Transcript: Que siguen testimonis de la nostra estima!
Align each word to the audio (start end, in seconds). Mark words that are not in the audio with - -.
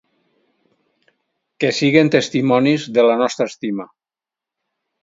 Que 1.59 1.69
siguen 1.81 2.11
testimonis 2.17 2.89
de 2.97 3.07
la 3.11 3.21
nostra 3.25 3.51
estima! 3.55 3.89